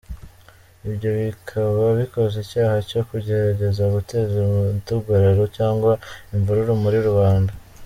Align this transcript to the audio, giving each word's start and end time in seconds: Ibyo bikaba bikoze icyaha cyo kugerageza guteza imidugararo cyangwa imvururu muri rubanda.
Ibyo 0.87 1.09
bikaba 1.17 1.83
bikoze 1.99 2.35
icyaha 2.45 2.77
cyo 2.89 3.01
kugerageza 3.09 3.83
guteza 3.95 4.33
imidugararo 4.45 5.43
cyangwa 5.57 5.91
imvururu 6.35 6.73
muri 6.83 6.99
rubanda. 7.07 7.53